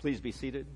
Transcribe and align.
Please 0.00 0.20
be 0.20 0.32
seated. 0.32 0.66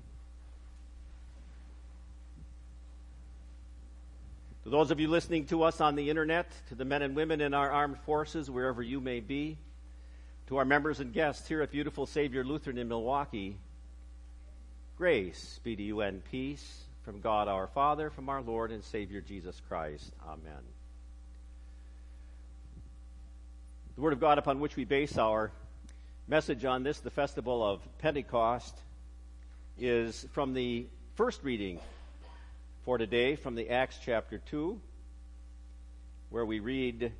To 4.63 4.69
those 4.69 4.91
of 4.91 4.99
you 4.99 5.07
listening 5.07 5.45
to 5.47 5.63
us 5.63 5.81
on 5.81 5.95
the 5.95 6.09
internet, 6.09 6.49
to 6.69 6.75
the 6.75 6.85
men 6.85 7.01
and 7.01 7.15
women 7.15 7.41
in 7.41 7.53
our 7.53 7.69
armed 7.69 7.97
forces, 7.99 8.49
wherever 8.49 8.81
you 8.81 9.01
may 9.01 9.19
be, 9.19 9.57
to 10.47 10.57
our 10.57 10.65
members 10.65 10.99
and 10.99 11.13
guests 11.13 11.47
here 11.47 11.61
at 11.61 11.71
beautiful 11.71 12.05
Savior 12.05 12.43
Lutheran 12.43 12.77
in 12.77 12.87
Milwaukee, 12.87 13.57
grace 14.97 15.59
be 15.63 15.75
to 15.75 15.83
you 15.83 16.01
and 16.01 16.23
peace 16.25 16.83
from 17.03 17.19
God 17.19 17.47
our 17.47 17.67
Father, 17.67 18.09
from 18.09 18.29
our 18.29 18.41
Lord 18.41 18.71
and 18.71 18.83
Savior 18.83 19.19
Jesus 19.21 19.61
Christ. 19.67 20.13
Amen. 20.25 20.63
The 23.95 24.01
Word 24.01 24.13
of 24.13 24.19
God 24.19 24.37
upon 24.37 24.59
which 24.59 24.75
we 24.75 24.85
base 24.85 25.17
our 25.17 25.51
message 26.27 26.63
on 26.65 26.83
this, 26.83 26.99
the 26.99 27.09
festival 27.09 27.65
of 27.65 27.81
Pentecost, 27.99 28.75
is 29.77 30.27
from 30.31 30.53
the 30.53 30.85
first 31.15 31.43
reading 31.43 31.79
for 32.83 32.97
today 32.97 33.35
from 33.35 33.55
the 33.55 33.69
Acts 33.69 33.97
chapter 34.03 34.37
2, 34.37 34.79
where 36.29 36.45
we 36.45 36.59
read, 36.59 37.11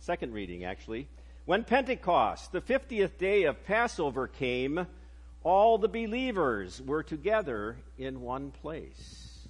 second 0.00 0.32
reading 0.32 0.64
actually. 0.64 1.08
When 1.44 1.64
Pentecost, 1.64 2.52
the 2.52 2.60
50th 2.60 3.18
day 3.18 3.44
of 3.44 3.64
Passover, 3.66 4.28
came, 4.28 4.86
all 5.42 5.76
the 5.76 5.88
believers 5.88 6.80
were 6.80 7.02
together 7.02 7.76
in 7.98 8.20
one 8.20 8.52
place. 8.52 9.48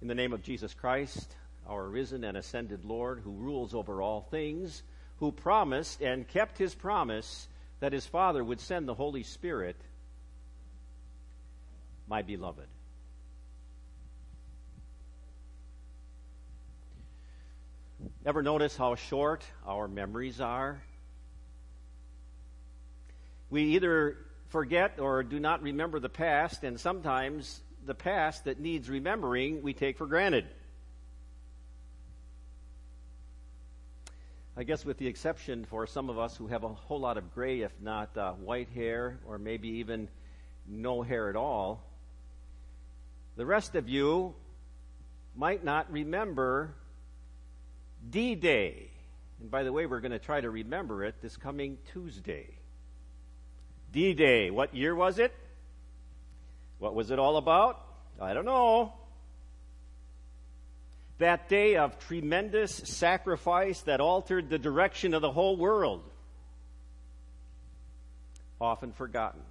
In 0.00 0.08
the 0.08 0.14
name 0.14 0.32
of 0.32 0.42
Jesus 0.42 0.72
Christ, 0.74 1.34
our 1.68 1.84
risen 1.84 2.24
and 2.24 2.36
ascended 2.36 2.84
Lord, 2.84 3.20
who 3.22 3.32
rules 3.32 3.74
over 3.74 4.00
all 4.00 4.22
things, 4.22 4.82
who 5.18 5.30
promised 5.30 6.00
and 6.00 6.26
kept 6.26 6.58
his 6.58 6.74
promise 6.74 7.48
that 7.80 7.92
his 7.92 8.06
Father 8.06 8.42
would 8.42 8.60
send 8.60 8.88
the 8.88 8.94
Holy 8.94 9.22
Spirit 9.22 9.76
my 12.08 12.22
beloved. 12.22 12.66
Ever 18.24 18.42
notice 18.42 18.76
how 18.76 18.94
short 18.94 19.44
our 19.66 19.88
memories 19.88 20.40
are? 20.40 20.82
We 23.50 23.62
either 23.74 24.16
forget 24.48 24.98
or 24.98 25.22
do 25.22 25.38
not 25.38 25.62
remember 25.62 26.00
the 26.00 26.08
past, 26.08 26.64
and 26.64 26.80
sometimes 26.80 27.60
the 27.84 27.94
past 27.94 28.44
that 28.44 28.58
needs 28.58 28.88
remembering 28.90 29.62
we 29.62 29.74
take 29.74 29.98
for 29.98 30.06
granted. 30.06 30.46
I 34.58 34.64
guess, 34.64 34.86
with 34.86 34.96
the 34.96 35.06
exception 35.06 35.66
for 35.66 35.86
some 35.86 36.08
of 36.08 36.18
us 36.18 36.34
who 36.34 36.46
have 36.46 36.64
a 36.64 36.68
whole 36.68 36.98
lot 36.98 37.18
of 37.18 37.34
gray, 37.34 37.60
if 37.60 37.72
not 37.82 38.16
uh, 38.16 38.32
white 38.32 38.70
hair, 38.70 39.18
or 39.26 39.36
maybe 39.36 39.68
even 39.68 40.08
no 40.66 41.02
hair 41.02 41.28
at 41.28 41.36
all, 41.36 41.84
the 43.36 43.44
rest 43.44 43.74
of 43.74 43.86
you 43.86 44.34
might 45.36 45.62
not 45.62 45.92
remember 45.92 46.74
D 48.08 48.34
Day. 48.34 48.88
And 49.40 49.50
by 49.50 49.62
the 49.62 49.72
way, 49.72 49.84
we're 49.84 50.00
going 50.00 50.12
to 50.12 50.18
try 50.18 50.40
to 50.40 50.48
remember 50.48 51.04
it 51.04 51.16
this 51.20 51.36
coming 51.36 51.76
Tuesday. 51.92 52.48
D 53.92 54.14
Day. 54.14 54.50
What 54.50 54.74
year 54.74 54.94
was 54.94 55.18
it? 55.18 55.34
What 56.78 56.94
was 56.94 57.10
it 57.10 57.18
all 57.18 57.36
about? 57.36 57.84
I 58.18 58.32
don't 58.32 58.46
know. 58.46 58.94
That 61.18 61.48
day 61.48 61.76
of 61.76 61.98
tremendous 61.98 62.74
sacrifice 62.74 63.80
that 63.82 64.00
altered 64.00 64.50
the 64.50 64.58
direction 64.58 65.14
of 65.14 65.22
the 65.22 65.32
whole 65.32 65.56
world. 65.56 66.02
Often 68.60 68.92
forgotten. 68.92 69.42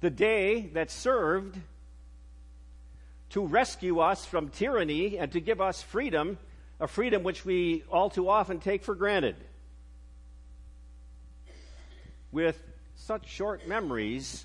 the 0.00 0.10
day 0.10 0.70
that 0.74 0.90
served 0.90 1.58
to 3.30 3.46
rescue 3.46 3.98
us 3.98 4.24
from 4.24 4.50
tyranny 4.50 5.18
and 5.18 5.32
to 5.32 5.40
give 5.40 5.60
us 5.60 5.82
freedom, 5.82 6.38
a 6.78 6.86
freedom 6.86 7.22
which 7.22 7.44
we 7.44 7.82
all 7.90 8.10
too 8.10 8.28
often 8.28 8.60
take 8.60 8.84
for 8.84 8.94
granted. 8.94 9.36
With 12.30 12.62
such 12.94 13.28
short 13.28 13.66
memories, 13.66 14.44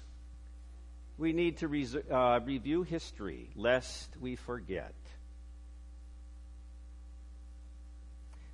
we 1.22 1.34
need 1.34 1.58
to 1.58 1.68
res- 1.68 1.96
uh, 1.96 2.40
review 2.44 2.82
history 2.82 3.52
lest 3.56 4.10
we 4.20 4.36
forget. 4.36 4.96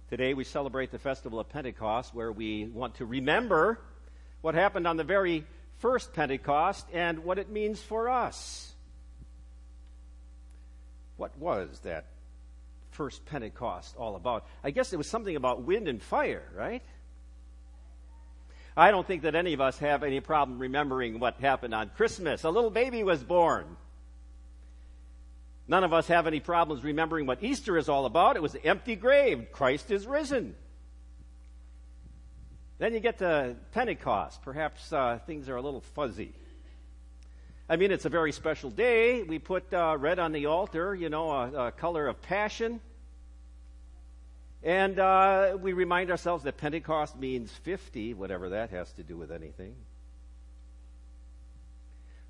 Today 0.09 0.33
we 0.33 0.44
celebrate 0.44 0.91
the 0.91 1.00
festival 1.00 1.39
of 1.39 1.47
Pentecost 1.47 2.13
where 2.13 2.29
we 2.29 2.66
want 2.66 2.95
to 2.95 3.05
remember 3.05 3.79
what 4.41 4.53
happened 4.53 4.85
on 4.85 4.97
the 4.97 5.05
very 5.05 5.45
first 5.78 6.13
Pentecost 6.13 6.85
and 6.91 7.19
what 7.19 7.39
it 7.39 7.50
means 7.50 7.81
for 7.81 8.09
us. 8.09 8.73
What 11.16 11.38
was 11.38 11.79
that 11.84 12.07
first 12.91 13.25
Pentecost 13.25 13.95
all 13.95 14.17
about? 14.17 14.45
I 14.61 14.72
guess 14.72 14.91
it 14.91 14.97
was 14.97 15.09
something 15.09 15.38
about 15.38 15.61
wind 15.61 15.88
and 15.88 16.03
fire, 16.03 16.44
right? 16.53 16.84
I 18.77 18.91
don't 18.91 19.07
think 19.07 19.23
that 19.23 19.33
any 19.33 19.53
of 19.53 19.61
us 19.61 19.79
have 19.79 20.03
any 20.03 20.19
problem 20.19 20.59
remembering 20.59 21.19
what 21.19 21.39
happened 21.41 21.73
on 21.73 21.89
Christmas. 21.89 22.43
A 22.43 22.49
little 22.51 22.69
baby 22.69 23.01
was 23.01 23.23
born. 23.23 23.65
None 25.67 25.83
of 25.83 25.93
us 25.93 26.07
have 26.07 26.27
any 26.27 26.39
problems 26.39 26.83
remembering 26.83 27.25
what 27.25 27.43
Easter 27.43 27.75
is 27.79 27.89
all 27.89 28.05
about. 28.05 28.35
It 28.35 28.43
was 28.43 28.53
an 28.53 28.61
empty 28.63 28.95
grave. 28.95 29.47
Christ 29.51 29.89
is 29.89 30.05
risen. 30.05 30.55
Then 32.77 32.93
you 32.93 32.99
get 32.99 33.17
to 33.17 33.55
Pentecost. 33.71 34.43
Perhaps 34.43 34.93
uh, 34.93 35.17
things 35.25 35.49
are 35.49 35.55
a 35.55 35.61
little 35.61 35.81
fuzzy. 35.81 36.31
I 37.67 37.77
mean, 37.77 37.91
it's 37.91 38.05
a 38.05 38.09
very 38.09 38.31
special 38.31 38.69
day. 38.69 39.23
We 39.23 39.39
put 39.39 39.73
uh, 39.73 39.97
red 39.99 40.19
on 40.19 40.33
the 40.33 40.45
altar, 40.45 40.93
you 40.93 41.09
know, 41.09 41.31
a, 41.31 41.67
a 41.67 41.71
color 41.71 42.07
of 42.07 42.21
passion. 42.21 42.79
And 44.67 45.00
uh, 45.00 45.57
we 45.61 45.72
remind 45.72 46.11
ourselves 46.11 46.44
that 46.44 46.57
Pentecost 46.57 47.17
means 47.17 47.50
50, 47.63 48.14
whatever 48.16 48.49
that 48.49 48.72
has 48.72 48.91
to 48.96 49.03
do 49.03 49.16
with 49.16 49.31
anything. 49.31 49.73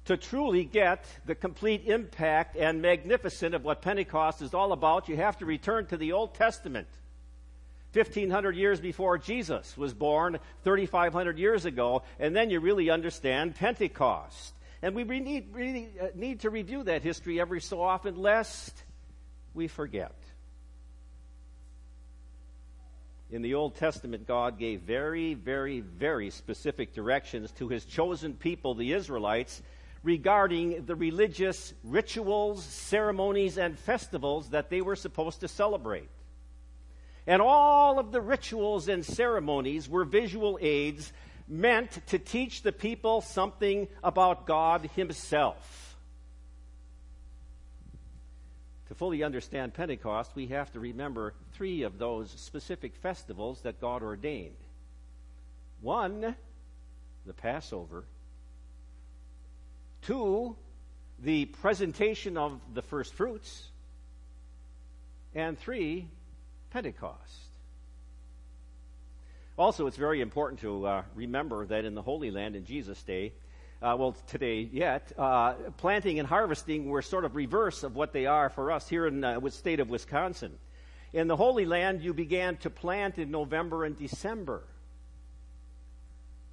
To 0.05 0.17
truly 0.17 0.63
get 0.63 1.03
the 1.25 1.33
complete 1.33 1.87
impact 1.87 2.55
and 2.55 2.79
magnificence 2.79 3.55
of 3.55 3.63
what 3.63 3.81
Pentecost 3.81 4.43
is 4.43 4.53
all 4.53 4.71
about, 4.71 5.09
you 5.09 5.15
have 5.15 5.39
to 5.39 5.47
return 5.47 5.87
to 5.87 5.97
the 5.97 6.11
Old 6.11 6.35
Testament. 6.35 6.87
1500 7.93 8.55
years 8.55 8.79
before 8.79 9.17
Jesus 9.17 9.75
was 9.75 9.95
born, 9.95 10.37
3500 10.63 11.39
years 11.39 11.65
ago, 11.65 12.03
and 12.19 12.35
then 12.35 12.51
you 12.51 12.59
really 12.59 12.91
understand 12.91 13.55
Pentecost. 13.55 14.53
And 14.83 14.93
we 14.93 15.05
need, 15.05 15.55
really 15.55 15.89
uh, 15.99 16.09
need 16.13 16.41
to 16.41 16.51
review 16.51 16.83
that 16.83 17.01
history 17.01 17.41
every 17.41 17.61
so 17.61 17.81
often, 17.81 18.15
lest 18.15 18.83
we 19.55 19.67
forget. 19.67 20.13
In 23.29 23.41
the 23.41 23.55
Old 23.55 23.75
Testament, 23.75 24.25
God 24.25 24.57
gave 24.57 24.81
very, 24.81 25.33
very, 25.33 25.81
very 25.81 26.29
specific 26.29 26.93
directions 26.93 27.51
to 27.53 27.67
his 27.67 27.83
chosen 27.83 28.33
people, 28.33 28.73
the 28.73 28.93
Israelites, 28.93 29.61
regarding 30.01 30.85
the 30.85 30.95
religious 30.95 31.73
rituals, 31.83 32.63
ceremonies, 32.63 33.57
and 33.57 33.77
festivals 33.77 34.51
that 34.51 34.69
they 34.69 34.79
were 34.79 34.95
supposed 34.95 35.41
to 35.41 35.49
celebrate. 35.49 36.07
And 37.25 37.41
all 37.41 37.99
of 37.99 38.13
the 38.13 38.21
rituals 38.21 38.87
and 38.87 39.05
ceremonies 39.05 39.89
were 39.89 40.05
visual 40.05 40.57
aids 40.61 41.11
meant 41.49 41.99
to 42.07 42.19
teach 42.19 42.61
the 42.61 42.71
people 42.71 43.19
something 43.19 43.89
about 44.01 44.45
God 44.45 44.89
Himself. 44.95 45.86
To 48.87 48.95
fully 48.95 49.23
understand 49.23 49.73
Pentecost, 49.73 50.31
we 50.33 50.47
have 50.47 50.71
to 50.71 50.79
remember 50.79 51.33
three 51.53 51.83
of 51.83 51.97
those 51.97 52.31
specific 52.31 52.95
festivals 52.95 53.61
that 53.61 53.81
God 53.81 54.01
ordained. 54.01 54.55
One, 55.81 56.35
the 57.25 57.33
Passover. 57.33 58.05
Two, 60.03 60.55
the 61.19 61.45
presentation 61.45 62.37
of 62.37 62.61
the 62.73 62.81
first 62.81 63.13
fruits. 63.13 63.67
And 65.35 65.59
three, 65.59 66.07
Pentecost. 66.71 67.41
Also, 69.57 69.87
it's 69.87 69.97
very 69.97 70.21
important 70.21 70.61
to 70.61 70.85
uh, 70.85 71.01
remember 71.13 71.65
that 71.65 71.83
in 71.83 71.93
the 71.93 72.01
Holy 72.01 72.31
Land 72.31 72.55
in 72.55 72.63
Jesus' 72.63 73.01
day, 73.03 73.33
uh, 73.81 73.95
well, 73.97 74.15
today 74.27 74.67
yet, 74.71 75.11
uh, 75.17 75.53
planting 75.77 76.17
and 76.17 76.27
harvesting 76.27 76.89
were 76.89 77.01
sort 77.01 77.25
of 77.25 77.35
reverse 77.35 77.83
of 77.83 77.95
what 77.95 78.11
they 78.11 78.25
are 78.25 78.49
for 78.49 78.71
us 78.71 78.89
here 78.89 79.05
in 79.05 79.21
the 79.21 79.49
state 79.49 79.79
of 79.79 79.89
Wisconsin. 79.89 80.57
In 81.13 81.27
the 81.27 81.35
Holy 81.35 81.65
Land, 81.65 82.01
you 82.01 82.13
began 82.13 82.57
to 82.57 82.69
plant 82.69 83.19
in 83.19 83.29
November 83.29 83.85
and 83.85 83.97
December. 83.97 84.63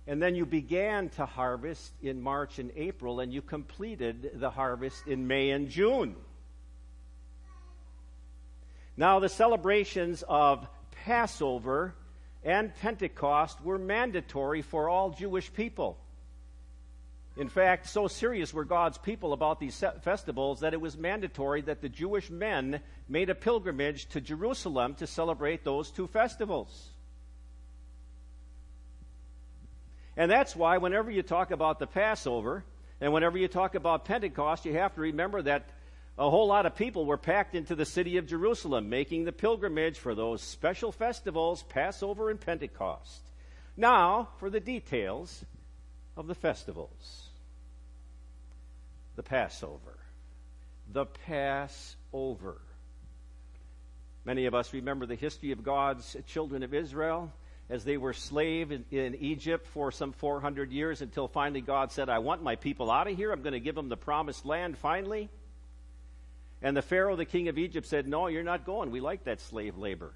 And 0.07 0.23
then 0.23 0.35
you 0.35 0.45
began 0.45 1.09
to 1.11 1.25
harvest 1.25 1.93
in 2.03 2.21
March 2.21 2.59
and 2.59 2.71
April, 2.77 3.21
and 3.21 3.33
you 3.33 3.41
completed 3.41 4.33
the 4.35 4.51
harvest 4.51 5.07
in 5.07 5.27
May 5.27 5.51
and 5.51 5.71
June. 5.71 6.15
Now, 8.99 9.19
the 9.19 9.31
celebrations 9.31 10.23
of 10.29 10.69
Passover 11.05 11.95
and 12.45 12.75
Pentecost 12.77 13.63
were 13.65 13.79
mandatory 13.79 14.61
for 14.61 14.91
all 14.91 15.11
Jewish 15.11 15.51
people. 15.53 15.99
In 17.37 17.49
fact, 17.49 17.89
so 17.89 18.07
serious 18.07 18.55
were 18.55 18.65
God's 18.65 18.97
people 18.97 19.33
about 19.33 19.59
these 19.59 19.83
festivals 20.03 20.61
that 20.61 20.73
it 20.73 20.81
was 20.81 20.97
mandatory 20.97 21.63
that 21.63 21.81
the 21.81 21.89
Jewish 21.89 22.31
men 22.31 22.81
made 23.09 23.29
a 23.29 23.35
pilgrimage 23.35 24.07
to 24.11 24.21
Jerusalem 24.21 24.95
to 24.97 25.07
celebrate 25.07 25.65
those 25.65 25.91
two 25.91 26.07
festivals. 26.07 26.91
And 30.17 30.31
that's 30.31 30.55
why, 30.55 30.79
whenever 30.79 31.11
you 31.11 31.25
talk 31.25 31.51
about 31.51 31.81
the 31.81 31.89
Passover 31.89 32.65
and 33.01 33.13
whenever 33.13 33.37
you 33.37 33.49
talk 33.49 33.75
about 33.75 34.05
Pentecost, 34.05 34.65
you 34.65 34.75
have 34.75 34.95
to 34.95 35.01
remember 35.01 35.43
that 35.43 35.69
a 36.17 36.31
whole 36.31 36.47
lot 36.47 36.67
of 36.67 36.77
people 36.77 37.05
were 37.05 37.19
packed 37.19 37.57
into 37.57 37.75
the 37.75 37.85
city 37.85 38.17
of 38.19 38.29
Jerusalem, 38.29 38.89
making 38.89 39.25
the 39.25 39.33
pilgrimage 39.33 39.99
for 39.99 40.15
those 40.15 40.41
special 40.41 40.93
festivals, 40.93 41.65
Passover 41.65 42.31
and 42.31 42.41
Pentecost. 42.41 43.23
Now, 43.77 44.29
for 44.39 44.51
the 44.51 44.61
details 44.61 45.45
of 46.17 46.27
the 46.27 46.35
festivals 46.35 47.29
the 49.17 49.23
Passover. 49.23 49.99
The 50.93 51.07
Passover. 51.07 52.61
Many 54.25 54.47
of 54.47 54.55
us 54.55 54.73
remember 54.73 55.07
the 55.07 55.15
history 55.15 55.53
of 55.53 55.63
God's 55.63 56.17
children 56.27 56.63
of 56.63 56.75
Israel 56.75 57.33
as 57.71 57.85
they 57.85 57.97
were 57.97 58.13
slave 58.13 58.73
in, 58.73 58.85
in, 58.91 59.15
Egypt 59.17 59.67
for 59.69 59.91
some 59.91 60.13
400 60.13 60.71
years 60.71 61.01
until 61.01 61.29
finally 61.29 61.61
God 61.61 61.93
said, 61.93 62.09
I 62.09 62.19
want 62.19 62.43
my 62.43 62.57
people 62.57 62.91
out 62.91 63.09
of 63.09 63.17
here. 63.17 63.33
I'm 63.33 63.43
going 63.43 63.55
to 63.55 63.61
give 63.61 63.75
them 63.75 63.89
the 63.89 63.97
promised 63.97 64.45
land 64.45 64.77
finally. 64.77 65.31
And 66.61 66.77
the 66.77 66.83
Pharaoh, 66.83 67.17
the 67.17 67.25
king 67.25 67.49
of 67.49 67.57
Egypt, 67.57 67.87
said, 67.87 68.07
No, 68.07 68.27
you're 68.27 68.43
not 68.43 68.67
going. 68.67 68.91
We 68.91 69.01
like 69.01 69.25
that 69.25 69.41
slave 69.41 69.77
labor. 69.77 70.13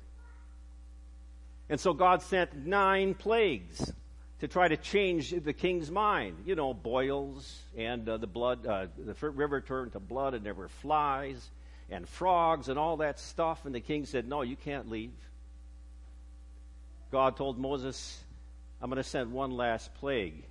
And 1.71 1.79
so 1.79 1.93
God 1.93 2.23
sent 2.23 2.55
nine 2.55 3.15
plagues 3.15 3.93
to 4.40 4.49
try 4.49 4.69
to 4.69 4.76
change 4.76 5.31
the 5.31 5.52
king's 5.52 5.90
mind. 5.90 6.37
You 6.46 6.55
know, 6.55 6.73
boils 6.73 7.61
and 7.76 8.08
uh, 8.08 8.17
the 8.19 8.26
blood, 8.26 8.67
uh, 8.67 8.87
the 8.96 9.31
river 9.31 9.61
turned 9.61 9.93
to 9.93 10.00
blood, 10.00 10.35
and 10.35 10.44
there 10.44 10.55
were 10.55 10.69
flies 10.69 11.49
and 11.90 12.08
frogs 12.08 12.69
and 12.69 12.79
all 12.79 12.99
that 12.99 13.19
stuff. 13.19 13.64
And 13.64 13.75
the 13.75 13.81
king 13.81 14.06
said, 14.06 14.29
No, 14.29 14.43
you 14.43 14.56
can't 14.56 14.88
leave. 14.88 15.12
God 17.11 17.37
told 17.37 17.58
Moses, 17.58 18.23
I'm 18.81 18.90
going 18.90 19.02
to 19.02 19.08
send 19.08 19.32
one 19.32 19.50
last 19.50 19.94
plague. 19.94 20.44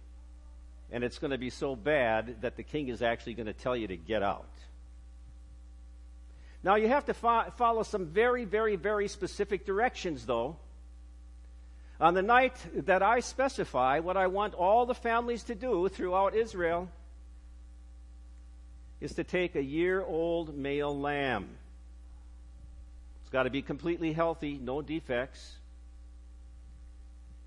And 0.91 1.03
it's 1.03 1.19
going 1.19 1.31
to 1.31 1.37
be 1.37 1.49
so 1.49 1.75
bad 1.75 2.41
that 2.41 2.55
the 2.55 2.63
king 2.63 2.87
is 2.87 3.01
actually 3.01 3.35
going 3.35 3.47
to 3.47 3.53
tell 3.53 3.75
you 3.75 3.87
to 3.87 3.97
get 3.97 4.23
out. 4.23 4.47
Now, 6.63 6.75
you 6.75 6.87
have 6.87 7.05
to 7.05 7.13
fo- 7.13 7.51
follow 7.57 7.83
some 7.83 8.07
very, 8.07 8.45
very, 8.45 8.75
very 8.75 9.07
specific 9.07 9.65
directions, 9.65 10.25
though 10.25 10.57
on 11.99 12.13
the 12.13 12.21
night 12.21 12.55
that 12.85 13.01
I 13.01 13.21
specify, 13.21 13.99
what 13.99 14.17
I 14.17 14.27
want 14.27 14.53
all 14.53 14.85
the 14.85 14.93
families 14.93 15.43
to 15.43 15.55
do 15.55 15.89
throughout 15.89 16.35
Israel 16.35 16.89
is 19.01 19.13
to 19.13 19.23
take 19.23 19.55
a 19.55 19.63
year 19.63 20.03
old 20.03 20.55
male 20.55 20.97
lamb. 20.97 21.49
It's 23.21 23.29
got 23.29 23.43
to 23.43 23.49
be 23.49 23.61
completely 23.61 24.13
healthy, 24.13 24.59
no 24.61 24.81
defects. 24.81 25.55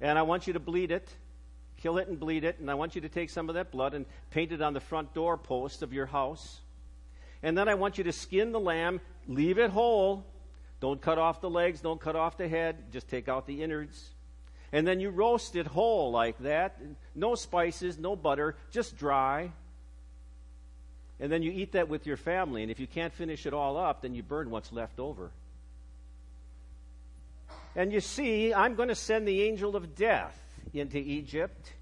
And 0.00 0.18
I 0.18 0.22
want 0.22 0.46
you 0.46 0.52
to 0.54 0.60
bleed 0.60 0.90
it, 0.90 1.08
kill 1.76 1.98
it 1.98 2.08
and 2.08 2.18
bleed 2.18 2.44
it, 2.44 2.58
and 2.58 2.70
I 2.70 2.74
want 2.74 2.94
you 2.94 3.00
to 3.02 3.08
take 3.08 3.30
some 3.30 3.48
of 3.48 3.54
that 3.54 3.70
blood 3.70 3.94
and 3.94 4.06
paint 4.30 4.52
it 4.52 4.62
on 4.62 4.74
the 4.74 4.80
front 4.80 5.14
door 5.14 5.36
post 5.36 5.82
of 5.82 5.92
your 5.92 6.06
house. 6.06 6.60
And 7.42 7.56
then 7.56 7.68
I 7.68 7.74
want 7.74 7.98
you 7.98 8.04
to 8.04 8.12
skin 8.12 8.52
the 8.52 8.60
lamb, 8.60 9.00
leave 9.26 9.58
it 9.58 9.70
whole. 9.70 10.24
Don't 10.80 11.00
cut 11.00 11.18
off 11.18 11.40
the 11.40 11.50
legs, 11.50 11.80
don't 11.80 12.00
cut 12.00 12.16
off 12.16 12.36
the 12.36 12.48
head, 12.48 12.92
just 12.92 13.08
take 13.08 13.28
out 13.28 13.46
the 13.46 13.62
innards. 13.62 14.10
And 14.72 14.86
then 14.86 15.00
you 15.00 15.10
roast 15.10 15.56
it 15.56 15.66
whole 15.66 16.12
like 16.12 16.38
that. 16.40 16.80
No 17.14 17.34
spices, 17.34 17.98
no 17.98 18.14
butter, 18.14 18.56
just 18.70 18.96
dry. 18.96 19.50
And 21.18 21.30
then 21.30 21.42
you 21.42 21.50
eat 21.50 21.72
that 21.72 21.88
with 21.88 22.06
your 22.06 22.16
family. 22.16 22.62
And 22.62 22.70
if 22.70 22.80
you 22.80 22.86
can't 22.86 23.12
finish 23.12 23.46
it 23.46 23.52
all 23.52 23.76
up, 23.76 24.02
then 24.02 24.14
you 24.14 24.22
burn 24.22 24.50
what's 24.50 24.72
left 24.72 24.98
over. 24.98 25.30
And 27.76 27.92
you 27.92 28.00
see, 28.00 28.54
I'm 28.54 28.74
going 28.74 28.88
to 28.88 28.94
send 28.94 29.26
the 29.26 29.42
angel 29.42 29.76
of 29.76 29.94
death 29.94 30.36
into 30.72 30.98
Egypt, 30.98 31.72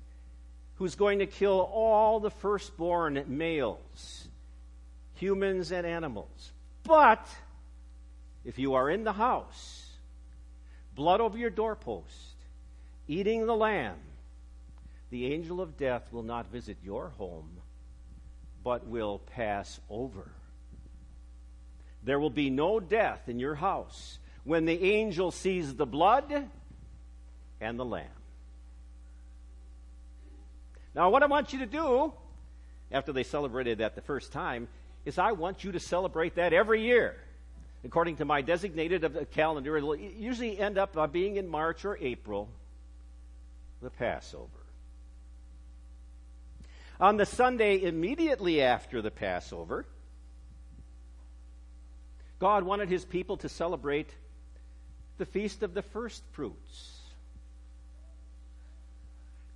who's 0.76 0.94
going 0.94 1.18
to 1.20 1.26
kill 1.26 1.60
all 1.60 2.20
the 2.20 2.30
firstborn 2.30 3.24
males, 3.26 4.28
humans 5.14 5.72
and 5.72 5.86
animals. 5.86 6.52
But 6.84 7.26
if 8.44 8.58
you 8.58 8.74
are 8.74 8.88
in 8.88 9.04
the 9.04 9.12
house, 9.12 9.86
blood 10.94 11.20
over 11.20 11.36
your 11.36 11.50
doorpost, 11.50 12.34
eating 13.08 13.46
the 13.46 13.56
lamb, 13.56 13.96
the 15.10 15.32
angel 15.32 15.60
of 15.60 15.76
death 15.76 16.12
will 16.12 16.22
not 16.22 16.52
visit 16.52 16.76
your 16.84 17.08
home, 17.16 17.48
but 18.62 18.86
will 18.86 19.18
pass 19.18 19.80
over. 19.88 20.30
There 22.04 22.20
will 22.20 22.30
be 22.30 22.50
no 22.50 22.78
death 22.78 23.28
in 23.28 23.38
your 23.38 23.54
house 23.54 24.18
when 24.44 24.66
the 24.66 24.92
angel 24.92 25.30
sees 25.30 25.74
the 25.74 25.86
blood 25.86 26.48
and 27.60 27.78
the 27.78 27.84
lamb. 27.84 28.06
Now, 30.94 31.10
what 31.10 31.22
I 31.22 31.26
want 31.26 31.52
you 31.52 31.60
to 31.60 31.66
do, 31.66 32.12
after 32.92 33.12
they 33.12 33.22
celebrated 33.22 33.78
that 33.78 33.94
the 33.94 34.02
first 34.02 34.32
time, 34.32 34.68
is 35.04 35.18
I 35.18 35.32
want 35.32 35.64
you 35.64 35.72
to 35.72 35.80
celebrate 35.80 36.34
that 36.36 36.52
every 36.52 36.82
year. 36.82 37.16
According 37.84 38.16
to 38.16 38.24
my 38.24 38.42
designated 38.42 39.28
calendar, 39.30 39.76
it'll 39.76 39.96
usually 39.96 40.58
end 40.58 40.76
up 40.76 40.96
uh, 40.96 41.06
being 41.06 41.36
in 41.36 41.48
March 41.48 41.84
or 41.84 41.96
April 42.00 42.48
the 43.82 43.90
Passover. 43.90 44.48
On 47.00 47.16
the 47.16 47.26
Sunday 47.26 47.82
immediately 47.82 48.60
after 48.60 49.00
the 49.00 49.10
Passover, 49.10 49.86
God 52.38 52.64
wanted 52.64 52.88
his 52.88 53.04
people 53.04 53.36
to 53.38 53.48
celebrate 53.48 54.10
the 55.18 55.26
Feast 55.26 55.62
of 55.62 55.74
the 55.74 55.82
First 55.82 56.22
Fruits, 56.32 57.00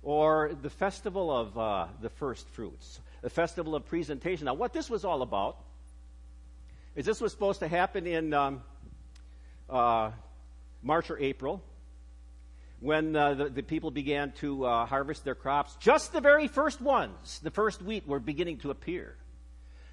or 0.01 0.51
the 0.61 0.69
Festival 0.69 1.31
of 1.31 1.57
uh, 1.57 1.87
the 2.01 2.09
First 2.09 2.47
Fruits, 2.49 2.99
the 3.21 3.29
Festival 3.29 3.75
of 3.75 3.85
Presentation. 3.85 4.45
Now, 4.45 4.53
what 4.53 4.73
this 4.73 4.89
was 4.89 5.05
all 5.05 5.21
about 5.21 5.57
is 6.95 7.05
this 7.05 7.21
was 7.21 7.31
supposed 7.31 7.59
to 7.59 7.67
happen 7.67 8.05
in 8.05 8.33
um, 8.33 8.61
uh, 9.69 10.11
March 10.81 11.09
or 11.09 11.17
April 11.19 11.61
when 12.83 13.15
uh, 13.15 13.33
the, 13.33 13.49
the, 13.49 13.63
people 13.63 13.91
began 13.91 14.33
to 14.33 14.65
uh, 14.65 14.85
harvest 14.85 15.23
their 15.23 15.35
crops, 15.35 15.73
just 15.79 16.11
the 16.11 16.19
very 16.19 16.49
first 16.49 16.81
ones, 16.81 17.39
the 17.41 17.49
first 17.49 17.81
wheat, 17.81 18.05
were 18.05 18.19
beginning 18.19 18.57
to 18.57 18.71
appear. 18.71 19.15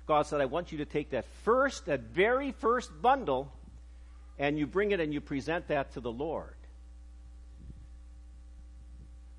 God 0.09 0.27
said, 0.27 0.41
I 0.41 0.47
want 0.47 0.73
you 0.73 0.79
to 0.79 0.85
take 0.85 1.11
that 1.11 1.25
first, 1.45 1.87
that 1.87 2.01
very 2.01 2.51
first 2.51 2.91
bundle, 3.01 3.53
and 4.41 4.59
you 4.59 4.67
bring 4.67 4.91
it 4.91 4.99
and 4.99 5.15
you 5.15 5.21
present 5.21 5.69
that 5.69 5.93
to 5.93 6.01
the 6.01 6.11
Lord. 6.11 6.57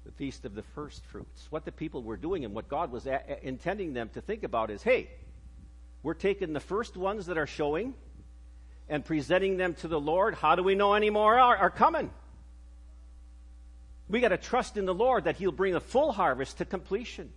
The 0.05 0.13
feast 0.13 0.45
of 0.45 0.55
the 0.55 0.63
first 0.63 1.03
fruits. 1.07 1.47
What 1.49 1.65
the 1.65 1.73
people 1.73 2.03
were 2.03 2.15
doing 2.15 2.45
and 2.45 2.53
what 2.53 2.69
God 2.69 2.89
was 2.89 3.05
a- 3.05 3.45
intending 3.45 3.91
them 3.91 4.09
to 4.13 4.21
think 4.21 4.43
about 4.43 4.71
is 4.71 4.81
hey, 4.81 5.09
we're 6.03 6.13
taking 6.13 6.53
the 6.53 6.61
first 6.61 6.95
ones 6.95 7.25
that 7.25 7.37
are 7.37 7.47
showing 7.47 7.95
and 8.87 9.03
presenting 9.03 9.57
them 9.57 9.73
to 9.75 9.89
the 9.89 9.99
Lord. 9.99 10.35
How 10.35 10.55
do 10.55 10.63
we 10.63 10.73
know 10.73 10.93
any 10.93 11.09
more 11.09 11.37
are, 11.37 11.57
are 11.57 11.69
coming? 11.69 12.11
We 14.11 14.19
got 14.19 14.29
to 14.29 14.37
trust 14.37 14.75
in 14.75 14.85
the 14.85 14.93
Lord 14.93 15.23
that 15.23 15.37
He'll 15.37 15.53
bring 15.53 15.73
a 15.73 15.79
full 15.79 16.11
harvest 16.11 16.57
to 16.57 16.65
completion. 16.65 17.31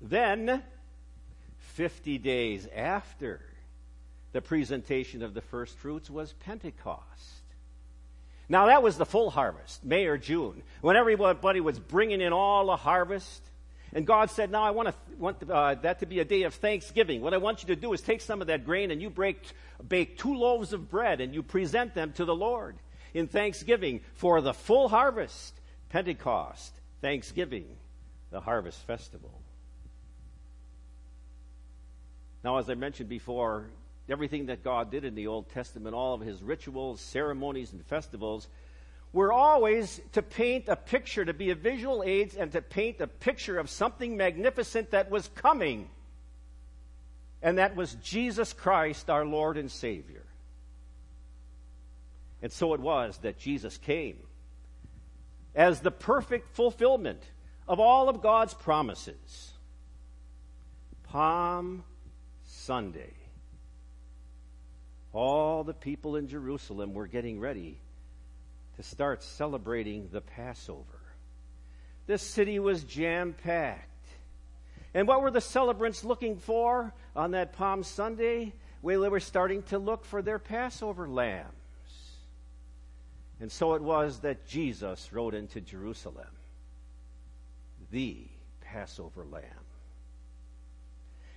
Then, 0.00 0.62
50 1.74 2.18
days 2.18 2.66
after 2.74 3.40
the 4.32 4.40
presentation 4.40 5.22
of 5.22 5.34
the 5.34 5.42
first 5.42 5.76
fruits 5.76 6.08
was 6.08 6.32
Pentecost. 6.32 7.02
Now, 8.48 8.66
that 8.66 8.82
was 8.82 8.96
the 8.96 9.06
full 9.06 9.30
harvest, 9.30 9.84
May 9.84 10.06
or 10.06 10.16
June, 10.16 10.62
when 10.80 10.96
everybody 10.96 11.60
was 11.60 11.78
bringing 11.78 12.22
in 12.22 12.32
all 12.32 12.66
the 12.66 12.76
harvest. 12.76 13.42
And 13.92 14.06
God 14.06 14.30
said, 14.30 14.50
Now 14.50 14.62
I 14.62 14.70
want, 14.70 14.88
to, 14.88 14.94
want 15.18 15.50
uh, 15.50 15.74
that 15.76 16.00
to 16.00 16.06
be 16.06 16.20
a 16.20 16.24
day 16.24 16.42
of 16.42 16.54
thanksgiving. 16.54 17.20
What 17.20 17.34
I 17.34 17.38
want 17.38 17.62
you 17.62 17.68
to 17.68 17.76
do 17.76 17.92
is 17.92 18.00
take 18.00 18.22
some 18.22 18.40
of 18.40 18.46
that 18.46 18.64
grain 18.64 18.90
and 18.90 19.00
you 19.00 19.10
break, 19.10 19.42
bake 19.86 20.18
two 20.18 20.34
loaves 20.34 20.72
of 20.72 20.90
bread 20.90 21.20
and 21.20 21.34
you 21.34 21.42
present 21.42 21.94
them 21.94 22.12
to 22.14 22.24
the 22.24 22.34
Lord 22.34 22.76
in 23.14 23.28
thanksgiving 23.28 24.00
for 24.14 24.40
the 24.40 24.52
full 24.52 24.88
harvest, 24.88 25.54
Pentecost, 25.88 26.74
Thanksgiving, 27.00 27.66
the 28.30 28.40
harvest 28.40 28.84
festival. 28.86 29.40
Now, 32.42 32.58
as 32.58 32.68
I 32.68 32.74
mentioned 32.74 33.08
before, 33.08 33.70
everything 34.10 34.46
that 34.46 34.62
God 34.62 34.90
did 34.90 35.04
in 35.04 35.14
the 35.14 35.28
Old 35.28 35.48
Testament, 35.48 35.94
all 35.94 36.12
of 36.12 36.20
his 36.20 36.42
rituals, 36.42 37.00
ceremonies, 37.00 37.72
and 37.72 37.84
festivals, 37.86 38.48
were 39.12 39.32
always 39.32 40.00
to 40.12 40.22
paint 40.22 40.68
a 40.68 40.74
picture, 40.74 41.24
to 41.24 41.32
be 41.32 41.50
a 41.50 41.54
visual 41.54 42.02
aid, 42.04 42.34
and 42.36 42.50
to 42.52 42.60
paint 42.60 43.00
a 43.00 43.06
picture 43.06 43.58
of 43.58 43.70
something 43.70 44.16
magnificent 44.16 44.90
that 44.90 45.08
was 45.08 45.28
coming. 45.36 45.88
And 47.40 47.58
that 47.58 47.76
was 47.76 47.94
Jesus 48.02 48.52
Christ, 48.52 49.08
our 49.08 49.24
Lord 49.24 49.56
and 49.56 49.70
Savior. 49.70 50.24
And 52.44 52.52
so 52.52 52.74
it 52.74 52.80
was 52.80 53.16
that 53.22 53.38
Jesus 53.38 53.78
came 53.78 54.18
as 55.54 55.80
the 55.80 55.90
perfect 55.90 56.54
fulfillment 56.54 57.22
of 57.66 57.80
all 57.80 58.10
of 58.10 58.20
God's 58.20 58.52
promises. 58.52 59.54
Palm 61.04 61.84
Sunday. 62.44 63.14
All 65.14 65.64
the 65.64 65.72
people 65.72 66.16
in 66.16 66.28
Jerusalem 66.28 66.92
were 66.92 67.06
getting 67.06 67.40
ready 67.40 67.78
to 68.76 68.82
start 68.82 69.22
celebrating 69.22 70.10
the 70.12 70.20
Passover. 70.20 71.00
This 72.06 72.20
city 72.20 72.58
was 72.58 72.84
jam 72.84 73.34
packed. 73.42 73.88
And 74.92 75.08
what 75.08 75.22
were 75.22 75.30
the 75.30 75.40
celebrants 75.40 76.04
looking 76.04 76.36
for 76.36 76.92
on 77.16 77.30
that 77.30 77.54
Palm 77.54 77.82
Sunday? 77.82 78.52
Well, 78.82 79.00
they 79.00 79.08
were 79.08 79.18
starting 79.18 79.62
to 79.62 79.78
look 79.78 80.04
for 80.04 80.20
their 80.20 80.38
Passover 80.38 81.08
lambs. 81.08 81.63
And 83.40 83.50
so 83.50 83.74
it 83.74 83.82
was 83.82 84.20
that 84.20 84.46
Jesus 84.46 85.12
rode 85.12 85.34
into 85.34 85.60
Jerusalem, 85.60 86.26
the 87.90 88.26
Passover 88.60 89.24
lamb. 89.24 89.42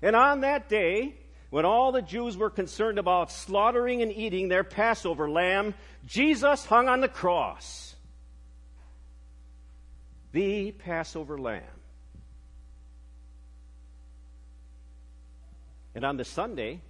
And 0.02 0.16
on 0.16 0.42
that 0.42 0.70
day, 0.70 1.16
when 1.50 1.66
all 1.66 1.92
the 1.92 2.02
Jews 2.02 2.38
were 2.38 2.50
concerned 2.50 3.00
about 3.00 3.32
slaughtering 3.32 4.02
and 4.02 4.12
eating 4.12 4.48
their 4.48 4.64
Passover 4.64 5.30
lamb, 5.30 5.74
Jesus 6.06 6.66
hung 6.66 6.88
on 6.88 7.02
the 7.02 7.08
cross. 7.08 7.96
The 10.34 10.72
Passover 10.72 11.38
lamb. 11.38 11.64
And 15.96 16.06
on 16.06 16.18
the 16.18 16.26
Sunday, 16.26 16.82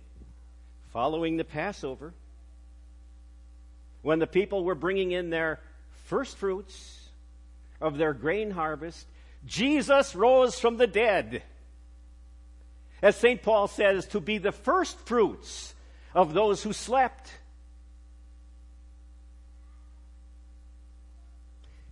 following 0.92 1.38
the 1.38 1.46
Passover, 1.46 2.14
when 4.08 4.20
the 4.20 4.26
people 4.26 4.64
were 4.64 4.74
bringing 4.74 5.12
in 5.12 5.30
their 5.30 5.60
first 6.06 6.38
fruits 6.38 7.10
of 7.82 7.98
their 7.98 8.14
grain 8.14 8.52
harvest, 8.52 9.06
Jesus 9.46 10.16
rose 10.16 10.58
from 10.58 10.78
the 10.78 10.88
dead. 10.88 11.44
As 13.02 13.18
St. 13.18 13.44
Paul 13.44 13.68
says, 13.68 14.08
to 14.08 14.22
be 14.22 14.38
the 14.38 14.54
first 14.54 14.98
fruits 15.02 15.76
of 16.16 16.34
those 16.34 16.64
who 16.64 16.72
slept. 16.72 17.30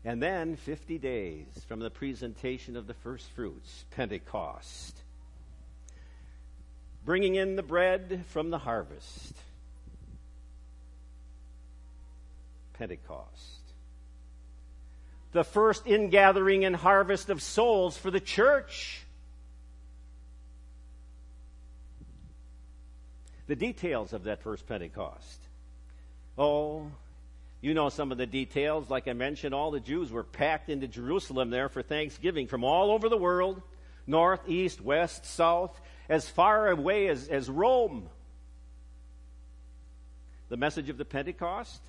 And 0.06 0.24
then 0.24 0.56
50 0.56 0.98
days 0.98 1.48
from 1.68 1.82
the 1.82 1.90
presentation 1.90 2.78
of 2.78 2.88
the 2.88 2.94
first 2.94 3.30
fruits, 3.32 3.84
Pentecost. 3.92 4.98
Bringing 7.04 7.36
in 7.36 7.58
the 7.58 7.62
bread 7.62 8.24
from 8.30 8.52
the 8.52 8.60
harvest. 8.60 9.34
Pentecost. 12.78 13.62
The 15.32 15.44
first 15.44 15.86
ingathering 15.86 16.64
and 16.64 16.76
harvest 16.76 17.30
of 17.30 17.42
souls 17.42 17.98
for 17.98 18.10
the 18.12 18.20
church. 18.20 19.02
The 23.48 23.56
details 23.56 24.14
of 24.14 24.24
that 24.24 24.42
first 24.42 24.66
Pentecost. 24.68 25.40
Oh, 26.38 26.92
you 27.62 27.74
know 27.74 27.90
some 27.90 28.12
of 28.12 28.18
the 28.18 28.26
details. 28.26 28.90
Like 28.90 29.08
I 29.08 29.14
mentioned, 29.14 29.54
all 29.54 29.72
the 29.72 29.80
Jews 29.80 30.12
were 30.12 30.24
packed 30.24 30.70
into 30.70 30.88
Jerusalem 30.88 31.50
there 31.50 31.70
for 31.70 31.82
Thanksgiving 31.82 32.48
from 32.48 32.64
all 32.64 32.92
over 32.92 33.10
the 33.10 33.18
world 33.18 33.62
north, 34.08 34.42
east, 34.48 34.82
west, 34.82 35.26
south, 35.26 35.80
as 36.10 36.30
far 36.30 36.70
away 36.70 37.08
as, 37.08 37.28
as 37.28 37.50
Rome. 37.50 38.10
The 40.50 40.58
message 40.58 40.90
of 40.90 40.98
the 40.98 41.06
Pentecost? 41.06 41.82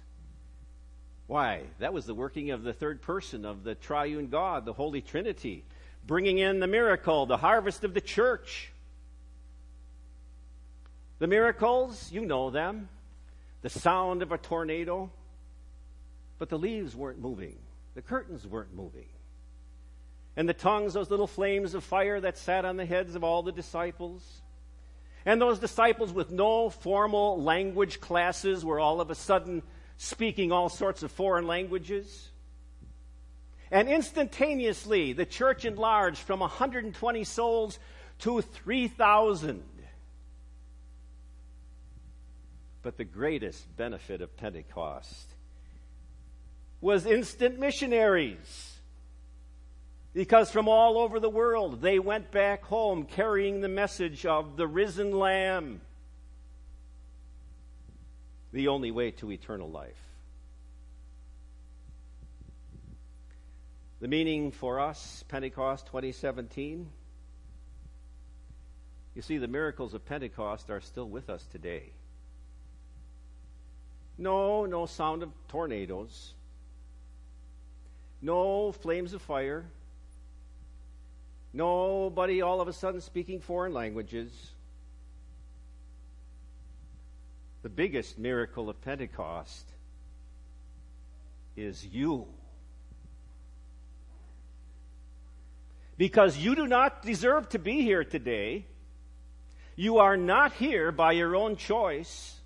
Why? 1.27 1.63
That 1.81 1.93
was 1.93 2.07
the 2.07 2.15
working 2.15 2.51
of 2.51 2.63
the 2.63 2.73
third 2.73 3.03
person 3.03 3.45
of 3.45 3.65
the 3.65 3.75
triune 3.75 4.29
God, 4.29 4.65
the 4.65 4.73
Holy 4.73 5.01
Trinity, 5.01 5.65
bringing 6.07 6.39
in 6.39 6.61
the 6.61 6.67
miracle, 6.67 7.27
the 7.27 7.37
harvest 7.37 7.83
of 7.83 7.95
the 7.95 8.01
church. 8.01 8.73
The 11.19 11.27
miracles, 11.27 12.13
you 12.13 12.25
know 12.25 12.51
them. 12.51 12.89
The 13.63 13.71
sound 13.71 14.23
of 14.23 14.31
a 14.31 14.39
tornado. 14.39 15.11
But 16.39 16.49
the 16.49 16.59
leaves 16.59 16.95
weren't 16.95 17.19
moving, 17.19 17.57
the 17.95 18.03
curtains 18.03 18.47
weren't 18.47 18.75
moving. 18.75 19.09
And 20.37 20.47
the 20.47 20.55
tongues, 20.55 20.93
those 20.93 21.11
little 21.11 21.27
flames 21.27 21.75
of 21.75 21.83
fire 21.83 22.21
that 22.21 22.37
sat 22.37 22.67
on 22.67 22.77
the 22.77 22.85
heads 22.85 23.15
of 23.15 23.25
all 23.25 23.43
the 23.43 23.53
disciples. 23.53 24.43
And 25.25 25.41
those 25.41 25.59
disciples 25.59 26.13
with 26.13 26.31
no 26.31 26.69
formal 26.69 27.43
language 27.43 28.01
classes 28.01 28.63
were 28.63 28.79
all 28.79 29.01
of 29.01 29.11
a 29.11 29.15
sudden 29.15 29.63
speaking 29.97 30.53
all 30.53 30.69
sorts 30.69 31.03
of 31.03 31.11
foreign 31.11 31.47
languages. 31.47 32.31
And 33.71 33.89
instantaneously, 33.89 35.13
the 35.13 35.27
church 35.27 35.65
enlarged 35.65 36.19
from 36.19 36.41
120 36.41 37.25
souls 37.25 37.79
to 38.21 38.41
3,000. 38.41 39.63
But 42.83 42.97
the 42.97 43.05
greatest 43.05 43.77
benefit 43.77 44.21
of 44.21 44.37
Pentecost 44.37 45.35
was 46.81 47.05
instant 47.07 47.59
missionaries. 47.59 48.79
Because 50.15 50.51
from 50.51 50.69
all 50.69 50.97
over 50.97 51.19
the 51.19 51.29
world, 51.29 51.83
they 51.83 51.99
went 51.99 52.31
back 52.31 52.65
home 52.65 53.05
carrying 53.05 53.61
the 53.61 53.69
message 53.69 54.25
of 54.25 54.57
the 54.57 54.67
risen 54.67 55.19
Lamb 55.19 55.81
the 58.57 58.69
only 58.69 58.91
way 58.91 59.11
to 59.11 59.31
eternal 59.31 59.69
life. 59.69 60.01
The 64.01 64.09
meaning 64.09 64.51
for 64.51 64.81
us, 64.81 65.23
Pentecost 65.29 65.85
2017, 65.89 66.89
you 69.15 69.21
see, 69.21 69.37
the 69.37 69.47
miracles 69.47 69.93
of 69.93 70.07
Pentecost 70.07 70.71
are 70.71 70.81
still 70.81 71.07
with 71.07 71.29
us 71.29 71.45
today. 71.53 71.83
No, 74.17 74.65
no 74.65 74.87
sound 74.87 75.23
of 75.23 75.29
tornadoes. 75.49 76.33
No 78.23 78.73
flames 78.73 79.13
of 79.13 79.21
fire. 79.21 79.67
Nobody 81.53 82.41
all 82.41 82.63
of 82.63 82.69
a 82.69 82.73
sudden 82.73 83.03
speaking 83.03 83.41
foreign 83.41 83.75
languages. 83.75 84.31
The 87.67 87.71
biggest 87.71 88.17
miracle 88.17 88.71
of 88.71 88.81
Pentecost 88.81 89.67
is 91.57 91.85
you. 91.85 92.29
Because 95.99 96.37
you 96.37 96.55
do 96.55 96.69
not 96.69 97.03
deserve 97.03 97.49
to 97.49 97.59
be 97.59 97.83
here 97.83 98.05
today. 98.05 98.67
You 99.75 99.99
are 99.99 100.17
not 100.17 100.53
here 100.53 100.93
by 100.93 101.11
your 101.11 101.35
own 101.35 101.57
choice. 101.57 102.37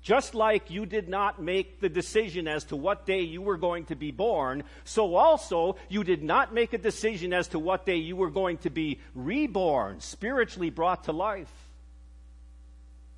Just 0.00 0.34
like 0.34 0.70
you 0.70 0.86
did 0.86 1.10
not 1.10 1.42
make 1.42 1.78
the 1.78 1.90
decision 1.90 2.48
as 2.48 2.64
to 2.64 2.76
what 2.76 3.04
day 3.04 3.20
you 3.20 3.42
were 3.42 3.58
going 3.58 3.84
to 3.84 3.94
be 3.94 4.10
born, 4.10 4.64
so 4.84 5.16
also 5.16 5.76
you 5.90 6.02
did 6.02 6.22
not 6.22 6.54
make 6.54 6.72
a 6.72 6.78
decision 6.78 7.34
as 7.34 7.48
to 7.48 7.58
what 7.58 7.84
day 7.84 7.96
you 7.96 8.16
were 8.16 8.30
going 8.30 8.56
to 8.56 8.70
be 8.70 9.00
reborn, 9.14 10.00
spiritually 10.00 10.70
brought 10.70 11.04
to 11.04 11.12
life. 11.12 11.52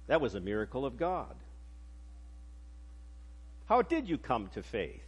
That 0.08 0.20
was 0.20 0.34
a 0.34 0.40
miracle 0.40 0.84
of 0.84 0.96
God. 0.96 1.34
How 3.66 3.82
did 3.82 4.08
you 4.08 4.18
come 4.18 4.48
to 4.54 4.62
faith? 4.62 5.02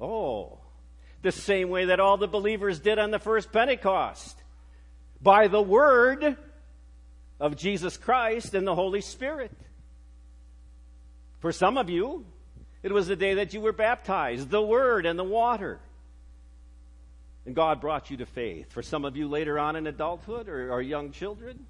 Oh, 0.00 0.58
the 1.22 1.32
same 1.32 1.70
way 1.70 1.86
that 1.86 2.00
all 2.00 2.16
the 2.16 2.28
believers 2.28 2.80
did 2.80 2.98
on 2.98 3.10
the 3.10 3.18
first 3.18 3.50
Pentecost 3.52 4.36
by 5.22 5.48
the 5.48 5.62
Word 5.62 6.36
of 7.40 7.56
Jesus 7.56 7.96
Christ 7.96 8.54
and 8.54 8.66
the 8.66 8.74
Holy 8.74 9.00
Spirit. 9.00 9.56
For 11.40 11.52
some 11.52 11.78
of 11.78 11.88
you, 11.88 12.26
it 12.82 12.92
was 12.92 13.06
the 13.06 13.16
day 13.16 13.34
that 13.34 13.54
you 13.54 13.60
were 13.60 13.72
baptized, 13.72 14.50
the 14.50 14.62
Word 14.62 15.06
and 15.06 15.18
the 15.18 15.24
water. 15.24 15.78
And 17.46 17.54
God 17.54 17.80
brought 17.80 18.10
you 18.10 18.16
to 18.18 18.26
faith. 18.26 18.72
For 18.72 18.82
some 18.82 19.04
of 19.04 19.16
you 19.16 19.28
later 19.28 19.58
on 19.58 19.76
in 19.76 19.86
adulthood 19.86 20.48
or, 20.48 20.72
or 20.72 20.82
young 20.82 21.12
children, 21.12 21.66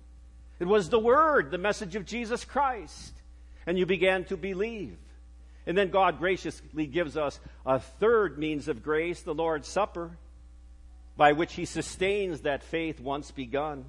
it 0.60 0.66
was 0.66 0.88
the 0.88 0.98
Word, 0.98 1.50
the 1.50 1.58
message 1.58 1.94
of 1.94 2.04
Jesus 2.04 2.44
Christ. 2.44 3.12
And 3.66 3.78
you 3.78 3.86
began 3.86 4.24
to 4.26 4.36
believe. 4.36 4.96
And 5.66 5.76
then 5.76 5.90
God 5.90 6.18
graciously 6.18 6.86
gives 6.86 7.16
us 7.16 7.38
a 7.66 7.78
third 7.78 8.38
means 8.38 8.68
of 8.68 8.82
grace, 8.82 9.20
the 9.20 9.34
Lord's 9.34 9.68
Supper, 9.68 10.16
by 11.16 11.32
which 11.32 11.54
He 11.54 11.66
sustains 11.66 12.40
that 12.40 12.62
faith 12.62 13.00
once 13.00 13.30
begun. 13.30 13.84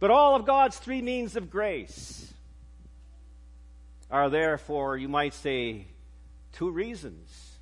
But 0.00 0.10
all 0.10 0.34
of 0.34 0.44
God's 0.44 0.76
three 0.76 1.00
means 1.00 1.36
of 1.36 1.50
grace 1.50 2.32
are 4.10 4.28
therefore, 4.28 4.96
you 4.96 5.08
might 5.08 5.34
say, 5.34 5.86
two 6.52 6.70
reasons 6.70 7.52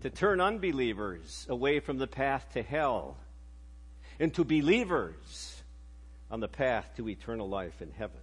to 0.00 0.10
turn 0.10 0.40
unbelievers 0.40 1.46
away 1.48 1.80
from 1.80 1.98
the 1.98 2.06
path 2.06 2.52
to 2.54 2.62
hell 2.62 3.16
and 4.18 4.32
to 4.34 4.44
believers 4.44 5.51
on 6.32 6.40
the 6.40 6.48
path 6.48 6.90
to 6.96 7.08
eternal 7.08 7.48
life 7.48 7.80
in 7.80 7.92
heaven. 7.92 8.18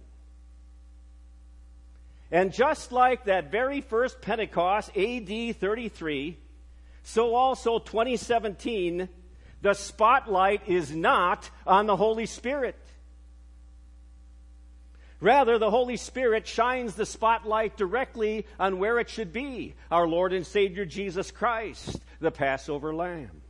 And 2.30 2.52
just 2.52 2.92
like 2.92 3.24
that 3.24 3.50
very 3.50 3.80
first 3.80 4.20
Pentecost, 4.20 4.90
AD 4.96 5.56
33, 5.56 6.36
so 7.02 7.34
also 7.34 7.78
2017, 7.78 9.08
the 9.62 9.74
spotlight 9.74 10.68
is 10.68 10.94
not 10.94 11.48
on 11.66 11.86
the 11.86 11.96
Holy 11.96 12.26
Spirit. 12.26 12.76
Rather, 15.20 15.58
the 15.58 15.70
Holy 15.70 15.96
Spirit 15.96 16.46
shines 16.46 16.94
the 16.94 17.04
spotlight 17.04 17.76
directly 17.76 18.46
on 18.58 18.78
where 18.78 18.98
it 18.98 19.10
should 19.10 19.32
be 19.32 19.74
our 19.90 20.08
Lord 20.08 20.32
and 20.32 20.46
Savior 20.46 20.86
Jesus 20.86 21.30
Christ, 21.30 22.00
the 22.20 22.30
Passover 22.30 22.94
Lamb. 22.94 23.42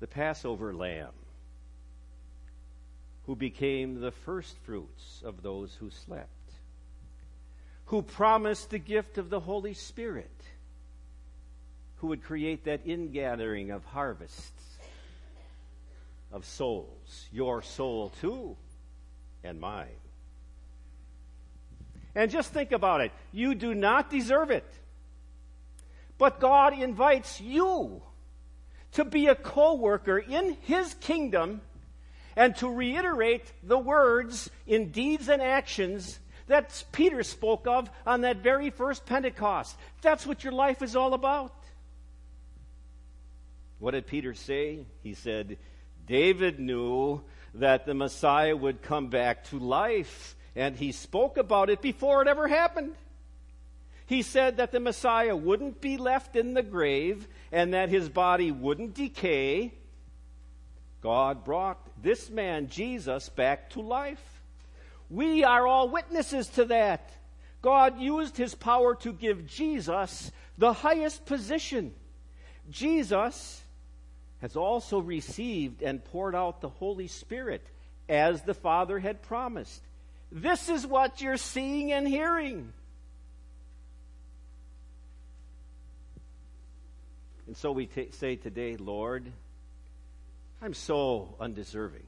The 0.00 0.08
Passover 0.08 0.74
Lamb, 0.74 1.12
who 3.28 3.36
became 3.36 4.00
the 4.00 4.10
first 4.10 4.56
fruits 4.64 5.20
of 5.22 5.42
those 5.42 5.74
who 5.74 5.90
slept, 5.90 6.30
who 7.84 8.00
promised 8.00 8.70
the 8.70 8.78
gift 8.78 9.18
of 9.18 9.28
the 9.28 9.38
Holy 9.38 9.74
Spirit, 9.74 10.32
who 11.96 12.06
would 12.06 12.22
create 12.22 12.64
that 12.64 12.80
ingathering 12.86 13.70
of 13.70 13.84
harvests 13.84 14.78
of 16.32 16.46
souls, 16.46 17.26
your 17.30 17.60
soul 17.60 18.10
too, 18.22 18.56
and 19.44 19.60
mine. 19.60 19.88
And 22.14 22.30
just 22.30 22.50
think 22.50 22.72
about 22.72 23.02
it. 23.02 23.12
You 23.30 23.54
do 23.54 23.74
not 23.74 24.08
deserve 24.08 24.50
it. 24.50 24.72
But 26.16 26.40
God 26.40 26.72
invites 26.72 27.42
you 27.42 28.00
to 28.92 29.04
be 29.04 29.26
a 29.26 29.34
co 29.34 29.74
worker 29.74 30.16
in 30.16 30.56
His 30.62 30.94
kingdom 30.94 31.60
and 32.38 32.54
to 32.54 32.72
reiterate 32.72 33.52
the 33.64 33.76
words 33.76 34.48
in 34.64 34.92
deeds 34.92 35.28
and 35.28 35.42
actions 35.42 36.20
that 36.46 36.84
Peter 36.92 37.24
spoke 37.24 37.66
of 37.66 37.90
on 38.06 38.20
that 38.20 38.36
very 38.36 38.70
first 38.70 39.04
Pentecost. 39.04 39.76
That's 40.02 40.24
what 40.24 40.44
your 40.44 40.52
life 40.52 40.80
is 40.80 40.94
all 40.94 41.14
about. 41.14 41.52
What 43.80 43.90
did 43.90 44.06
Peter 44.06 44.34
say? 44.34 44.86
He 45.02 45.14
said, 45.14 45.58
David 46.06 46.60
knew 46.60 47.22
that 47.54 47.86
the 47.86 47.94
Messiah 47.94 48.56
would 48.56 48.82
come 48.82 49.08
back 49.08 49.44
to 49.46 49.58
life, 49.58 50.36
and 50.54 50.76
he 50.76 50.92
spoke 50.92 51.38
about 51.38 51.70
it 51.70 51.82
before 51.82 52.22
it 52.22 52.28
ever 52.28 52.46
happened. 52.46 52.94
He 54.06 54.22
said 54.22 54.58
that 54.58 54.70
the 54.70 54.80
Messiah 54.80 55.34
wouldn't 55.34 55.80
be 55.80 55.96
left 55.96 56.36
in 56.36 56.54
the 56.54 56.62
grave 56.62 57.26
and 57.50 57.74
that 57.74 57.88
his 57.88 58.08
body 58.08 58.52
wouldn't 58.52 58.94
decay. 58.94 59.74
God 61.02 61.44
brought 61.44 61.87
this 62.02 62.30
man, 62.30 62.68
Jesus, 62.68 63.28
back 63.28 63.70
to 63.70 63.80
life. 63.80 64.42
We 65.10 65.44
are 65.44 65.66
all 65.66 65.88
witnesses 65.88 66.48
to 66.48 66.66
that. 66.66 67.10
God 67.62 67.98
used 67.98 68.36
his 68.36 68.54
power 68.54 68.94
to 68.96 69.12
give 69.12 69.46
Jesus 69.46 70.30
the 70.56 70.72
highest 70.72 71.26
position. 71.26 71.94
Jesus 72.70 73.62
has 74.40 74.56
also 74.56 75.00
received 75.00 75.82
and 75.82 76.04
poured 76.04 76.34
out 76.34 76.60
the 76.60 76.68
Holy 76.68 77.08
Spirit 77.08 77.66
as 78.08 78.42
the 78.42 78.54
Father 78.54 78.98
had 78.98 79.22
promised. 79.22 79.82
This 80.30 80.68
is 80.68 80.86
what 80.86 81.20
you're 81.20 81.36
seeing 81.36 81.92
and 81.92 82.06
hearing. 82.06 82.72
And 87.46 87.56
so 87.56 87.72
we 87.72 87.86
t- 87.86 88.10
say 88.12 88.36
today, 88.36 88.76
Lord, 88.76 89.24
I'm 90.60 90.74
so 90.74 91.34
undeserving. 91.40 92.06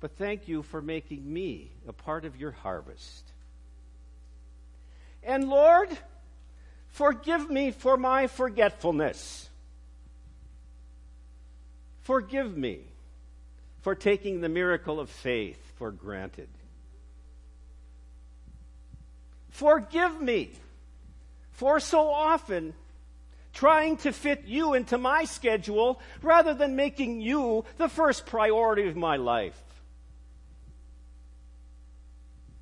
But 0.00 0.12
thank 0.16 0.46
you 0.46 0.62
for 0.62 0.80
making 0.80 1.30
me 1.30 1.72
a 1.86 1.92
part 1.92 2.24
of 2.24 2.36
your 2.36 2.52
harvest. 2.52 3.32
And 5.24 5.48
Lord, 5.48 5.88
forgive 6.88 7.50
me 7.50 7.72
for 7.72 7.96
my 7.96 8.28
forgetfulness. 8.28 9.48
Forgive 12.02 12.56
me 12.56 12.80
for 13.80 13.94
taking 13.94 14.40
the 14.40 14.48
miracle 14.48 15.00
of 15.00 15.10
faith 15.10 15.60
for 15.76 15.90
granted. 15.90 16.48
Forgive 19.50 20.20
me 20.20 20.52
for 21.50 21.80
so 21.80 22.08
often 22.08 22.72
trying 23.58 23.96
to 23.96 24.12
fit 24.12 24.44
you 24.46 24.74
into 24.74 24.96
my 24.96 25.24
schedule 25.24 26.00
rather 26.22 26.54
than 26.54 26.76
making 26.76 27.20
you 27.20 27.64
the 27.76 27.88
first 27.88 28.24
priority 28.24 28.86
of 28.86 28.94
my 28.94 29.16
life. 29.16 29.60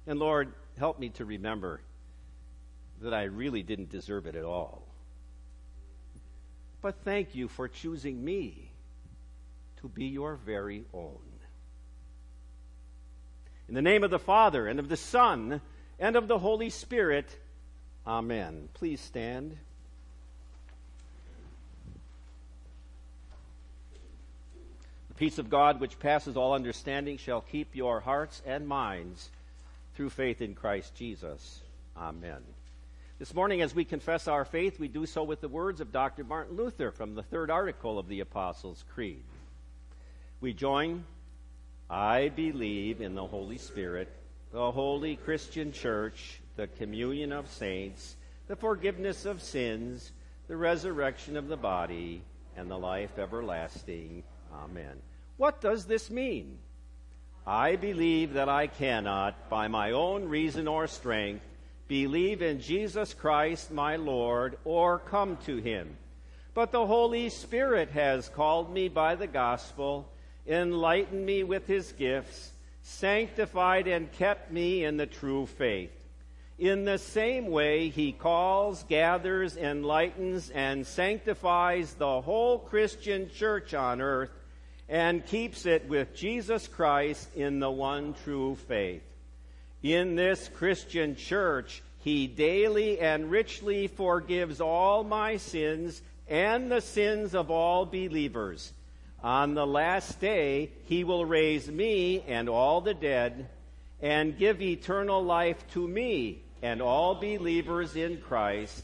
And 0.06 0.18
Lord, 0.18 0.54
help 0.78 0.98
me 0.98 1.10
to 1.10 1.26
remember 1.26 1.82
that 3.02 3.12
I 3.12 3.24
really 3.24 3.62
didn't 3.62 3.90
deserve 3.90 4.26
it 4.26 4.36
at 4.36 4.44
all. 4.44 4.86
But 6.80 7.04
thank 7.04 7.34
you 7.34 7.48
for 7.48 7.68
choosing 7.68 8.24
me 8.24 8.70
to 9.82 9.88
be 9.88 10.06
your 10.06 10.36
very 10.36 10.86
own. 10.94 11.18
In 13.68 13.74
the 13.74 13.82
name 13.82 14.02
of 14.02 14.10
the 14.10 14.18
Father, 14.18 14.66
and 14.66 14.80
of 14.80 14.88
the 14.88 14.96
Son, 14.96 15.60
and 15.98 16.16
of 16.16 16.26
the 16.26 16.38
Holy 16.38 16.70
Spirit, 16.70 17.38
Amen. 18.06 18.70
Please 18.72 19.00
stand. 19.02 19.58
Peace 25.16 25.38
of 25.38 25.50
God, 25.50 25.80
which 25.80 25.98
passes 25.98 26.36
all 26.36 26.52
understanding, 26.52 27.16
shall 27.16 27.40
keep 27.40 27.74
your 27.74 28.00
hearts 28.00 28.42
and 28.46 28.68
minds 28.68 29.30
through 29.94 30.10
faith 30.10 30.42
in 30.42 30.54
Christ 30.54 30.94
Jesus. 30.94 31.62
Amen. 31.96 32.42
This 33.18 33.34
morning, 33.34 33.62
as 33.62 33.74
we 33.74 33.86
confess 33.86 34.28
our 34.28 34.44
faith, 34.44 34.78
we 34.78 34.88
do 34.88 35.06
so 35.06 35.24
with 35.24 35.40
the 35.40 35.48
words 35.48 35.80
of 35.80 35.90
Dr. 35.90 36.22
Martin 36.22 36.56
Luther 36.56 36.90
from 36.90 37.14
the 37.14 37.22
third 37.22 37.50
article 37.50 37.98
of 37.98 38.08
the 38.08 38.20
Apostles' 38.20 38.84
Creed. 38.92 39.22
We 40.42 40.52
join, 40.52 41.04
I 41.88 42.28
believe 42.28 43.00
in 43.00 43.14
the 43.14 43.26
Holy 43.26 43.56
Spirit, 43.56 44.12
the 44.52 44.70
holy 44.70 45.16
Christian 45.16 45.72
church, 45.72 46.40
the 46.56 46.66
communion 46.66 47.32
of 47.32 47.50
saints, 47.50 48.16
the 48.48 48.56
forgiveness 48.56 49.24
of 49.24 49.42
sins, 49.42 50.12
the 50.46 50.56
resurrection 50.56 51.38
of 51.38 51.48
the 51.48 51.56
body, 51.56 52.20
and 52.54 52.70
the 52.70 52.78
life 52.78 53.18
everlasting. 53.18 54.22
Amen. 54.52 55.00
What 55.36 55.60
does 55.60 55.84
this 55.84 56.10
mean? 56.10 56.58
I 57.46 57.76
believe 57.76 58.34
that 58.34 58.48
I 58.48 58.66
cannot, 58.66 59.48
by 59.48 59.68
my 59.68 59.92
own 59.92 60.28
reason 60.28 60.66
or 60.66 60.86
strength, 60.86 61.44
believe 61.86 62.42
in 62.42 62.60
Jesus 62.60 63.14
Christ 63.14 63.70
my 63.70 63.96
Lord 63.96 64.58
or 64.64 64.98
come 64.98 65.36
to 65.46 65.58
him. 65.58 65.96
But 66.54 66.72
the 66.72 66.86
Holy 66.86 67.28
Spirit 67.28 67.90
has 67.90 68.28
called 68.28 68.72
me 68.72 68.88
by 68.88 69.14
the 69.14 69.26
gospel 69.26 70.08
enlightened 70.46 71.24
me 71.24 71.42
with 71.42 71.66
his 71.66 71.92
gifts, 71.92 72.52
sanctified 72.82 73.86
and 73.88 74.10
kept 74.12 74.50
me 74.52 74.84
in 74.84 74.96
the 74.96 75.06
true 75.06 75.46
faith. 75.46 75.90
In 76.58 76.84
the 76.84 76.98
same 76.98 77.48
way, 77.48 77.90
he 77.90 78.12
calls, 78.12 78.82
gathers, 78.84 79.56
enlightens, 79.56 80.50
and 80.50 80.86
sanctifies 80.86 81.94
the 81.94 82.20
whole 82.22 82.58
Christian 82.58 83.30
church 83.30 83.74
on 83.74 84.00
earth 84.00 84.30
and 84.88 85.26
keeps 85.26 85.66
it 85.66 85.86
with 85.88 86.14
Jesus 86.14 86.66
Christ 86.66 87.28
in 87.34 87.60
the 87.60 87.70
one 87.70 88.14
true 88.24 88.56
faith. 88.56 89.02
In 89.82 90.14
this 90.14 90.48
Christian 90.48 91.16
church, 91.16 91.82
he 91.98 92.26
daily 92.26 93.00
and 93.00 93.30
richly 93.30 93.88
forgives 93.88 94.60
all 94.60 95.04
my 95.04 95.36
sins 95.36 96.00
and 96.28 96.70
the 96.72 96.80
sins 96.80 97.34
of 97.34 97.50
all 97.50 97.84
believers 97.84 98.72
on 99.26 99.54
the 99.54 99.66
last 99.66 100.20
day, 100.20 100.70
he 100.84 101.02
will 101.02 101.24
raise 101.24 101.68
me 101.68 102.22
and 102.28 102.48
all 102.48 102.80
the 102.80 102.94
dead 102.94 103.48
and 104.00 104.38
give 104.38 104.62
eternal 104.62 105.20
life 105.20 105.64
to 105.72 105.86
me 105.88 106.42
and 106.62 106.80
all 106.80 107.14
believers 107.14 107.96
in 107.96 108.18
Christ. 108.18 108.82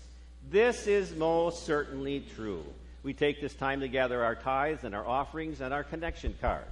This 0.50 0.86
is 0.86 1.14
most 1.14 1.64
certainly 1.64 2.24
true. 2.34 2.64
We 3.02 3.14
take 3.14 3.40
this 3.40 3.54
time 3.54 3.80
to 3.80 3.88
gather 3.88 4.22
our 4.22 4.34
tithes 4.34 4.84
and 4.84 4.94
our 4.94 5.06
offerings 5.06 5.60
and 5.60 5.74
our 5.74 5.84
connection 5.84 6.34
cards. 6.40 6.66